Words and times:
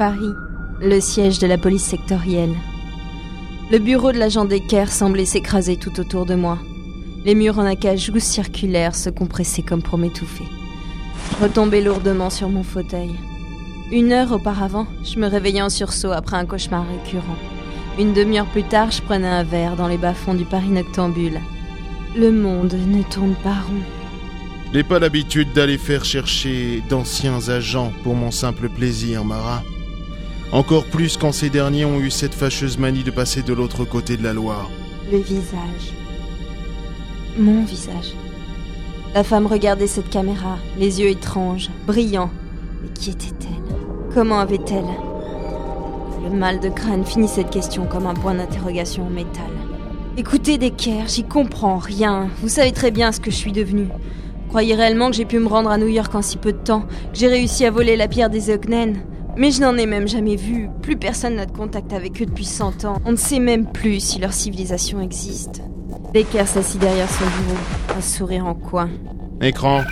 Paris, 0.00 0.32
le 0.80 0.98
siège 0.98 1.40
de 1.40 1.46
la 1.46 1.58
police 1.58 1.84
sectorielle. 1.84 2.54
Le 3.70 3.78
bureau 3.78 4.12
de 4.12 4.18
l'agent 4.18 4.46
d'équerre 4.46 4.90
semblait 4.90 5.26
s'écraser 5.26 5.76
tout 5.76 6.00
autour 6.00 6.24
de 6.24 6.34
moi. 6.34 6.56
Les 7.26 7.34
murs 7.34 7.58
en 7.58 7.66
acajou 7.66 8.18
circulaires 8.18 8.94
se 8.94 9.10
compressaient 9.10 9.60
comme 9.60 9.82
pour 9.82 9.98
m'étouffer. 9.98 10.46
Je 11.42 11.80
lourdement 11.84 12.30
sur 12.30 12.48
mon 12.48 12.62
fauteuil. 12.62 13.10
Une 13.92 14.12
heure 14.12 14.32
auparavant, 14.32 14.86
je 15.04 15.18
me 15.18 15.26
réveillais 15.26 15.60
en 15.60 15.68
sursaut 15.68 16.12
après 16.12 16.38
un 16.38 16.46
cauchemar 16.46 16.86
récurrent. 16.88 17.36
Une 17.98 18.14
demi-heure 18.14 18.46
plus 18.46 18.64
tard, 18.64 18.92
je 18.92 19.02
prenais 19.02 19.28
un 19.28 19.42
verre 19.42 19.76
dans 19.76 19.88
les 19.88 19.98
bas-fonds 19.98 20.32
du 20.32 20.46
Paris 20.46 20.70
Noctambule. 20.70 21.42
Le 22.16 22.32
monde 22.32 22.72
ne 22.72 23.02
tourne 23.02 23.34
pas 23.44 23.50
rond. 23.50 24.72
N'ai 24.72 24.82
pas 24.82 24.98
l'habitude 24.98 25.52
d'aller 25.52 25.76
faire 25.76 26.06
chercher 26.06 26.82
d'anciens 26.88 27.50
agents 27.50 27.92
pour 28.02 28.14
mon 28.14 28.30
simple 28.30 28.70
plaisir, 28.70 29.26
Mara. 29.26 29.62
Encore 30.52 30.84
plus 30.84 31.16
quand 31.16 31.30
ces 31.30 31.48
derniers 31.48 31.84
ont 31.84 32.00
eu 32.00 32.10
cette 32.10 32.34
fâcheuse 32.34 32.76
manie 32.76 33.04
de 33.04 33.12
passer 33.12 33.42
de 33.42 33.52
l'autre 33.52 33.84
côté 33.84 34.16
de 34.16 34.24
la 34.24 34.32
Loire. 34.32 34.68
Le 35.12 35.18
visage. 35.18 35.94
Mon 37.38 37.62
visage. 37.62 38.14
La 39.14 39.22
femme 39.22 39.46
regardait 39.46 39.86
cette 39.86 40.10
caméra, 40.10 40.58
les 40.76 41.00
yeux 41.00 41.08
étranges, 41.08 41.70
brillants. 41.86 42.32
Mais 42.82 42.88
qui 42.88 43.10
était-elle? 43.10 43.76
Comment 44.12 44.40
avait-elle? 44.40 44.84
Le 46.24 46.36
mal 46.36 46.58
de 46.58 46.68
crâne 46.68 47.04
finit 47.04 47.28
cette 47.28 47.50
question 47.50 47.86
comme 47.86 48.08
un 48.08 48.14
point 48.14 48.34
d'interrogation 48.34 49.06
en 49.06 49.10
métal. 49.10 49.50
Écoutez, 50.16 50.58
Decker, 50.58 51.06
j'y 51.06 51.22
comprends 51.22 51.78
rien. 51.78 52.28
Vous 52.42 52.48
savez 52.48 52.72
très 52.72 52.90
bien 52.90 53.12
ce 53.12 53.20
que 53.20 53.30
je 53.30 53.36
suis 53.36 53.52
devenue. 53.52 53.88
Croyez 54.48 54.74
réellement 54.74 55.10
que 55.10 55.16
j'ai 55.16 55.24
pu 55.24 55.38
me 55.38 55.46
rendre 55.46 55.70
à 55.70 55.78
New 55.78 55.86
York 55.86 56.12
en 56.12 56.22
si 56.22 56.38
peu 56.38 56.52
de 56.52 56.58
temps, 56.58 56.80
que 56.80 57.18
j'ai 57.18 57.28
réussi 57.28 57.64
à 57.64 57.70
voler 57.70 57.96
la 57.96 58.08
pierre 58.08 58.30
des 58.30 58.50
Eoknen 58.50 59.00
Mais 59.40 59.52
je 59.52 59.62
n'en 59.62 59.78
ai 59.78 59.86
même 59.86 60.06
jamais 60.06 60.36
vu. 60.36 60.68
Plus 60.82 60.98
personne 60.98 61.36
n'a 61.36 61.46
de 61.46 61.50
contact 61.50 61.94
avec 61.94 62.20
eux 62.20 62.26
depuis 62.26 62.44
100 62.44 62.84
ans. 62.84 62.98
On 63.06 63.12
ne 63.12 63.16
sait 63.16 63.38
même 63.38 63.72
plus 63.72 63.98
si 63.98 64.18
leur 64.18 64.34
civilisation 64.34 65.00
existe. 65.00 65.62
Decker 66.12 66.46
s'assit 66.46 66.78
derrière 66.78 67.08
son 67.08 67.24
bureau, 67.24 67.58
un 67.96 68.02
sourire 68.02 68.44
en 68.44 68.52
coin. 68.52 68.90
Écran, 69.40 69.82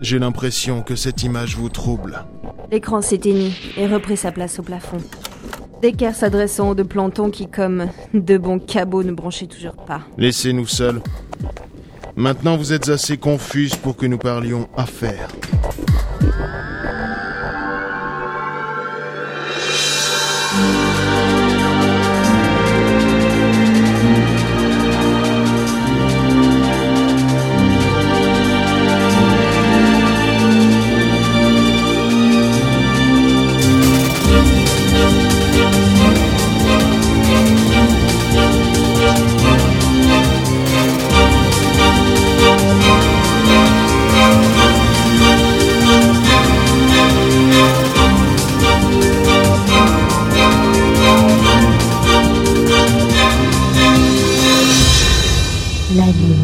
j'ai 0.00 0.18
l'impression 0.18 0.82
que 0.82 0.96
cette 0.96 1.22
image 1.22 1.56
vous 1.56 1.68
trouble. 1.68 2.24
L'écran 2.72 3.00
s'éteignit 3.00 3.54
et 3.76 3.86
reprit 3.86 4.16
sa 4.16 4.32
place 4.32 4.58
au 4.58 4.64
plafond. 4.64 4.98
Decker 5.80 6.12
s'adressant 6.12 6.70
aux 6.70 6.74
deux 6.74 6.82
plantons 6.82 7.30
qui, 7.30 7.46
comme 7.46 7.86
de 8.12 8.36
bons 8.36 8.58
cabots, 8.58 9.04
ne 9.04 9.12
branchaient 9.12 9.46
toujours 9.46 9.76
pas. 9.76 10.00
Laissez-nous 10.18 10.66
seuls. 10.66 11.00
Maintenant, 12.16 12.56
vous 12.56 12.72
êtes 12.72 12.88
assez 12.88 13.18
confuse 13.18 13.76
pour 13.76 13.94
que 13.94 14.06
nous 14.06 14.18
parlions 14.18 14.68
affaires. 14.76 15.28
La 56.04 56.10
lune. 56.10 56.36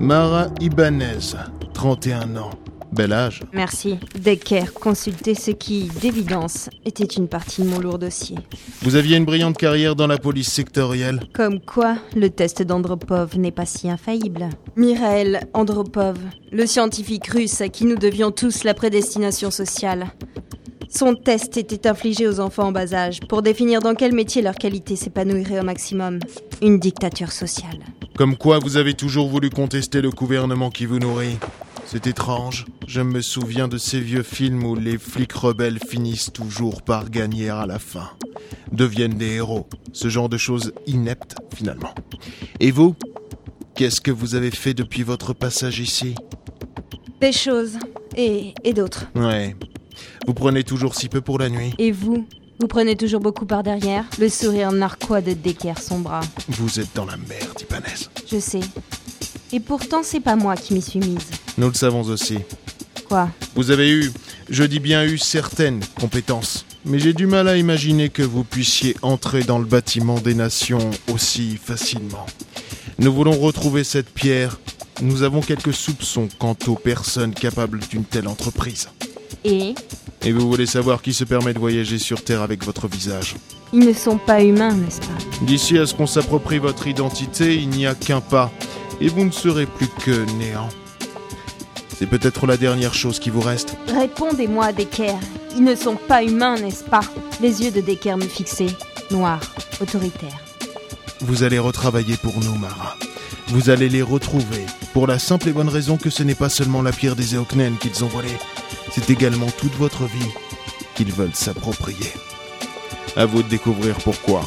Mara 0.00 0.46
Ibanez, 0.58 1.36
31 1.74 2.36
ans. 2.36 2.50
Bel 2.92 3.12
âge. 3.12 3.42
Merci. 3.52 3.98
Decker 4.18 4.72
consultait 4.72 5.34
ce 5.34 5.50
qui, 5.50 5.88
d'évidence, 6.00 6.70
était 6.86 7.04
une 7.04 7.28
partie 7.28 7.62
de 7.62 7.68
mon 7.68 7.78
lourd 7.78 7.98
dossier. 7.98 8.36
Vous 8.82 8.96
aviez 8.96 9.16
une 9.18 9.26
brillante 9.26 9.58
carrière 9.58 9.94
dans 9.94 10.06
la 10.06 10.16
police 10.16 10.50
sectorielle. 10.50 11.20
Comme 11.34 11.60
quoi, 11.60 11.96
le 12.16 12.30
test 12.30 12.62
d'Andropov 12.62 13.38
n'est 13.38 13.52
pas 13.52 13.66
si 13.66 13.90
infaillible. 13.90 14.48
Mirael 14.76 15.46
Andropov, 15.52 16.16
le 16.50 16.66
scientifique 16.66 17.26
russe 17.26 17.60
à 17.60 17.68
qui 17.68 17.84
nous 17.84 17.96
devions 17.96 18.30
tous 18.30 18.64
la 18.64 18.74
prédestination 18.74 19.50
sociale. 19.50 20.06
Son 20.92 21.14
test 21.14 21.56
était 21.56 21.86
infligé 21.86 22.26
aux 22.26 22.40
enfants 22.40 22.66
en 22.66 22.72
bas 22.72 22.92
âge 22.94 23.20
pour 23.28 23.42
définir 23.42 23.80
dans 23.80 23.94
quel 23.94 24.12
métier 24.12 24.42
leur 24.42 24.56
qualité 24.56 24.96
s'épanouirait 24.96 25.60
au 25.60 25.62
maximum. 25.62 26.18
Une 26.62 26.80
dictature 26.80 27.30
sociale. 27.30 27.78
Comme 28.16 28.36
quoi 28.36 28.58
vous 28.58 28.76
avez 28.76 28.94
toujours 28.94 29.28
voulu 29.28 29.50
contester 29.50 30.02
le 30.02 30.10
gouvernement 30.10 30.70
qui 30.70 30.86
vous 30.86 30.98
nourrit. 30.98 31.38
C'est 31.86 32.08
étrange. 32.08 32.66
Je 32.88 33.00
me 33.00 33.20
souviens 33.20 33.68
de 33.68 33.78
ces 33.78 34.00
vieux 34.00 34.24
films 34.24 34.64
où 34.64 34.74
les 34.74 34.98
flics 34.98 35.32
rebelles 35.32 35.78
finissent 35.78 36.32
toujours 36.32 36.82
par 36.82 37.08
gagner 37.08 37.50
à 37.50 37.66
la 37.66 37.78
fin. 37.78 38.10
Deviennent 38.72 39.16
des 39.16 39.36
héros. 39.36 39.68
Ce 39.92 40.08
genre 40.08 40.28
de 40.28 40.36
choses 40.38 40.72
ineptes, 40.86 41.36
finalement. 41.54 41.94
Et 42.58 42.72
vous 42.72 42.96
Qu'est-ce 43.76 44.00
que 44.00 44.10
vous 44.10 44.34
avez 44.34 44.50
fait 44.50 44.74
depuis 44.74 45.04
votre 45.04 45.32
passage 45.34 45.78
ici? 45.78 46.14
Des 47.20 47.32
choses. 47.32 47.78
Et, 48.16 48.54
et 48.64 48.72
d'autres. 48.72 49.06
Ouais. 49.14 49.54
Vous 50.26 50.34
prenez 50.34 50.64
toujours 50.64 50.94
si 50.94 51.08
peu 51.08 51.20
pour 51.20 51.38
la 51.38 51.48
nuit. 51.48 51.74
Et 51.78 51.92
vous 51.92 52.26
Vous 52.58 52.66
prenez 52.66 52.96
toujours 52.96 53.20
beaucoup 53.20 53.46
par 53.46 53.62
derrière 53.62 54.04
Le 54.18 54.28
sourire 54.28 54.72
narquois 54.72 55.20
de 55.20 55.32
Decker 55.32 55.78
sombra. 55.78 56.20
Vous 56.48 56.80
êtes 56.80 56.94
dans 56.94 57.06
la 57.06 57.16
merde, 57.16 57.60
Ibanez. 57.60 58.08
Je 58.30 58.38
sais. 58.38 58.60
Et 59.52 59.60
pourtant, 59.60 60.02
c'est 60.02 60.20
pas 60.20 60.36
moi 60.36 60.56
qui 60.56 60.74
m'y 60.74 60.82
suis 60.82 61.00
mise. 61.00 61.26
Nous 61.58 61.68
le 61.68 61.74
savons 61.74 62.02
aussi. 62.02 62.38
Quoi? 63.08 63.28
Vous 63.56 63.70
avez 63.72 63.90
eu, 63.90 64.12
je 64.48 64.62
dis 64.62 64.78
bien 64.78 65.04
eu 65.04 65.18
certaines 65.18 65.80
compétences. 65.98 66.64
Mais 66.84 66.98
j'ai 66.98 67.12
du 67.12 67.26
mal 67.26 67.46
à 67.48 67.56
imaginer 67.56 68.08
que 68.08 68.22
vous 68.22 68.44
puissiez 68.44 68.96
entrer 69.02 69.42
dans 69.42 69.58
le 69.58 69.66
bâtiment 69.66 70.18
des 70.18 70.34
nations 70.34 70.90
aussi 71.12 71.58
facilement. 71.62 72.24
Nous 72.98 73.12
voulons 73.12 73.38
retrouver 73.38 73.84
cette 73.84 74.08
pierre. 74.08 74.58
Nous 75.02 75.22
avons 75.22 75.40
quelques 75.40 75.74
soupçons 75.74 76.28
quant 76.38 76.56
aux 76.66 76.76
personnes 76.76 77.34
capables 77.34 77.80
d'une 77.90 78.04
telle 78.04 78.28
entreprise. 78.28 78.88
Et 79.44 79.74
Et 80.22 80.32
vous 80.32 80.48
voulez 80.48 80.66
savoir 80.66 81.02
qui 81.02 81.14
se 81.14 81.24
permet 81.24 81.54
de 81.54 81.58
voyager 81.58 81.98
sur 81.98 82.22
Terre 82.22 82.42
avec 82.42 82.64
votre 82.64 82.88
visage 82.88 83.36
Ils 83.72 83.80
ne 83.80 83.92
sont 83.92 84.18
pas 84.18 84.42
humains, 84.42 84.74
n'est-ce 84.74 85.00
pas? 85.00 85.06
D'ici 85.42 85.78
à 85.78 85.86
ce 85.86 85.94
qu'on 85.94 86.06
s'approprie 86.06 86.58
votre 86.58 86.86
identité, 86.86 87.56
il 87.56 87.70
n'y 87.70 87.86
a 87.86 87.94
qu'un 87.94 88.20
pas. 88.20 88.50
Et 89.00 89.08
vous 89.08 89.24
ne 89.24 89.30
serez 89.30 89.66
plus 89.66 89.88
que 90.04 90.24
néant. 90.38 90.68
C'est 91.98 92.06
peut-être 92.06 92.46
la 92.46 92.56
dernière 92.56 92.94
chose 92.94 93.18
qui 93.18 93.30
vous 93.30 93.40
reste. 93.40 93.76
Répondez-moi, 93.88 94.72
Decker. 94.72 95.16
Ils 95.56 95.64
ne 95.64 95.74
sont 95.74 95.96
pas 95.96 96.22
humains, 96.22 96.56
n'est-ce 96.58 96.84
pas? 96.84 97.02
Les 97.40 97.62
yeux 97.62 97.70
de 97.70 97.80
Decker 97.80 98.16
me 98.16 98.26
fixaient, 98.26 98.74
noirs, 99.10 99.42
autoritaires. 99.80 100.38
Vous 101.20 101.42
allez 101.42 101.58
retravailler 101.58 102.16
pour 102.16 102.38
nous, 102.40 102.54
Mara. 102.56 102.96
Vous 103.48 103.68
allez 103.68 103.88
les 103.88 104.02
retrouver, 104.02 104.64
pour 104.92 105.06
la 105.06 105.18
simple 105.18 105.48
et 105.48 105.52
bonne 105.52 105.68
raison 105.68 105.96
que 105.96 106.08
ce 106.08 106.22
n'est 106.22 106.34
pas 106.34 106.48
seulement 106.48 106.82
la 106.82 106.92
pierre 106.92 107.16
des 107.16 107.34
Eoknen 107.34 107.76
qu'ils 107.78 108.04
ont 108.04 108.08
volée, 108.08 108.28
c'est 108.90 109.10
également 109.10 109.50
toute 109.58 109.74
votre 109.74 110.04
vie 110.04 110.30
qu'ils 110.94 111.12
veulent 111.12 111.34
s'approprier. 111.34 112.12
À 113.16 113.24
vous 113.26 113.42
de 113.42 113.48
découvrir 113.48 113.96
pourquoi. 113.98 114.42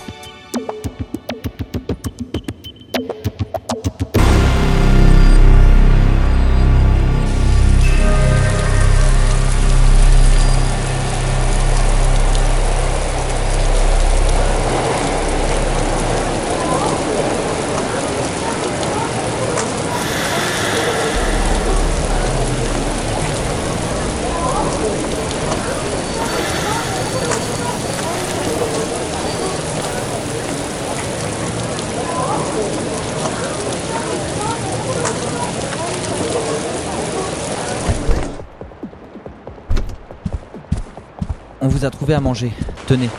On 41.64 41.70
vous 41.70 41.86
a 41.86 41.90
trouvé 41.90 42.14
à 42.14 42.20
manger. 42.20 42.52
Tenez. 42.88 43.10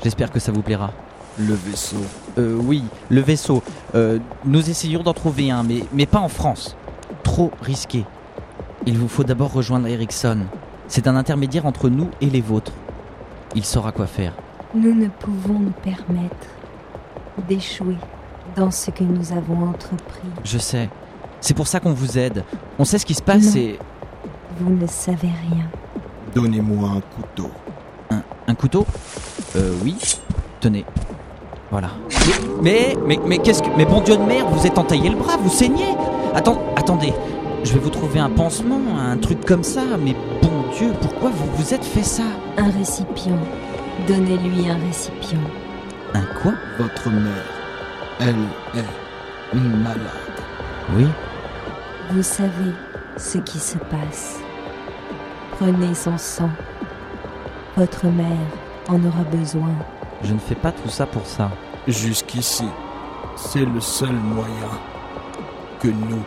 J'espère 0.00 0.30
que 0.30 0.38
ça 0.38 0.52
vous 0.52 0.62
plaira. 0.62 0.92
Le 1.40 1.54
vaisseau. 1.54 1.96
Euh, 2.38 2.56
oui, 2.56 2.84
le 3.08 3.20
vaisseau. 3.20 3.64
Euh, 3.96 4.20
nous 4.44 4.70
essayons 4.70 5.02
d'en 5.02 5.12
trouver 5.12 5.50
un, 5.50 5.64
mais, 5.64 5.82
mais 5.92 6.06
pas 6.06 6.20
en 6.20 6.28
France. 6.28 6.76
Trop 7.24 7.50
risqué. 7.60 8.04
Il 8.86 8.96
vous 8.96 9.08
faut 9.08 9.24
d'abord 9.24 9.52
rejoindre 9.52 9.88
Ericsson. 9.88 10.38
C'est 10.86 11.08
un 11.08 11.16
intermédiaire 11.16 11.66
entre 11.66 11.88
nous 11.88 12.08
et 12.20 12.26
les 12.30 12.40
vôtres. 12.40 12.70
Il 13.56 13.64
saura 13.64 13.90
quoi 13.90 14.06
faire. 14.06 14.34
Nous 14.72 14.94
ne 14.94 15.08
pouvons 15.08 15.58
nous 15.58 15.74
permettre 15.82 16.46
d'échouer 17.48 17.96
dans 18.54 18.70
ce 18.70 18.92
que 18.92 19.02
nous 19.02 19.32
avons 19.32 19.68
entrepris. 19.68 20.28
Je 20.44 20.58
sais. 20.58 20.88
C'est 21.40 21.54
pour 21.54 21.66
ça 21.66 21.80
qu'on 21.80 21.92
vous 21.92 22.18
aide. 22.18 22.44
On 22.78 22.84
sait 22.84 22.98
ce 22.98 23.06
qui 23.06 23.14
se 23.14 23.22
passe 23.22 23.56
Non. 23.56 23.60
et... 23.60 23.78
Vous 24.60 24.70
ne 24.76 24.86
savez 24.86 25.30
rien. 25.50 25.64
Donnez-moi 26.36 26.88
un 26.88 27.00
couteau. 27.00 27.50
Un, 28.10 28.22
un 28.48 28.54
couteau 28.54 28.86
Euh, 29.56 29.74
oui. 29.82 29.96
Tenez. 30.60 30.84
Voilà. 31.70 31.90
Mais, 32.60 32.96
mais, 33.06 33.18
mais 33.24 33.38
qu'est-ce 33.38 33.62
que... 33.62 33.68
Mais 33.76 33.84
bon 33.84 34.00
Dieu 34.00 34.16
de 34.16 34.22
merde, 34.22 34.48
vous 34.52 34.66
êtes 34.66 34.76
entaillé 34.78 35.08
le 35.08 35.16
bras, 35.16 35.36
vous 35.36 35.48
saignez 35.50 35.94
Attends, 36.34 36.60
attendez. 36.76 37.12
Je 37.64 37.72
vais 37.74 37.78
vous 37.78 37.90
trouver 37.90 38.20
un 38.20 38.30
pansement, 38.30 38.80
un 38.98 39.16
truc 39.18 39.44
comme 39.44 39.62
ça, 39.64 39.82
mais 40.02 40.14
bon 40.42 40.64
Dieu, 40.76 40.92
pourquoi 41.00 41.30
vous 41.30 41.46
vous 41.56 41.74
êtes 41.74 41.84
fait 41.84 42.02
ça? 42.02 42.22
Un 42.56 42.70
récipient. 42.70 43.38
Donnez-lui 44.08 44.68
un 44.68 44.78
récipient. 44.78 45.38
Un 46.14 46.24
quoi? 46.40 46.52
Votre 46.78 47.08
mère, 47.10 47.44
elle 48.20 48.34
est 48.74 49.54
malade. 49.54 50.00
Oui. 50.96 51.06
Vous 52.12 52.22
savez 52.22 52.72
ce 53.16 53.38
qui 53.38 53.58
se 53.58 53.76
passe. 53.78 54.38
Prenez 55.52 55.94
son 55.94 56.16
sang. 56.18 56.50
Votre 57.76 58.06
mère 58.06 58.26
en 58.88 59.02
aura 59.04 59.22
besoin. 59.30 59.74
Je 60.22 60.34
ne 60.34 60.38
fais 60.38 60.54
pas 60.54 60.72
tout 60.72 60.88
ça 60.88 61.06
pour 61.06 61.24
ça. 61.24 61.50
Jusqu'ici, 61.86 62.64
c'est 63.36 63.64
le 63.64 63.80
seul 63.80 64.12
moyen 64.12 64.70
que 65.80 65.88
nous, 65.88 66.24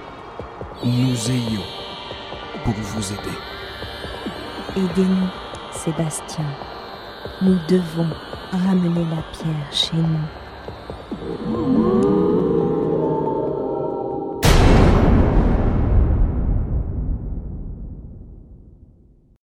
nous 0.84 1.32
ayons 1.32 1.64
pour 2.64 2.74
vous 2.74 3.12
aider. 3.12 3.38
Aidez-nous, 4.76 5.30
Sébastien. 5.72 6.46
Nous 7.42 7.58
devons 7.68 8.10
ramener 8.52 9.06
la 9.06 9.22
pierre 9.32 9.72
chez 9.72 9.98
nous. 9.98 10.20